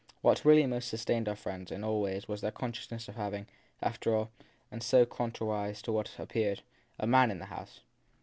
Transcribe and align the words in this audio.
What 0.21 0.43
really 0.43 0.65
most 0.65 0.87
sustained 0.89 1.29
our 1.29 1.35
friends 1.35 1.71
in 1.71 1.83
all 1.83 2.01
ways 2.01 2.27
was 2.27 2.41
their 2.41 2.49
consciousness 2.49 3.07
of 3.07 3.17
having, 3.17 3.45
after 3.83 4.15
all 4.15 4.31
and 4.71 4.81
so 4.81 5.05
contrariwise 5.05 5.79
to 5.83 5.91
what 5.91 6.13
appeared 6.17 6.63
a 6.99 7.05
man 7.05 7.29
in 7.29 7.37
the 7.37 7.45
house. 7.53 7.81